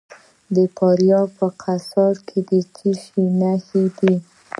[0.55, 4.15] د فاریاب په قیصار کې د څه شي نښې دي؟